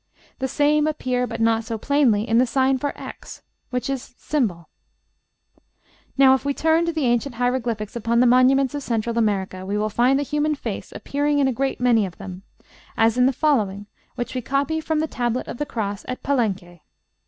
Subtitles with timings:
[0.39, 4.65] The same appear, but not so plainly, in the sign for x, which is ###.
[6.17, 9.77] Now, if we turn to the ancient hieroglyphics upon the monuments of Central America, we
[9.77, 12.41] will find the human face appearing in a great many of them,
[12.97, 13.85] as in the following,
[14.15, 16.79] which we copy from the Tablet of the Cross at Palenque.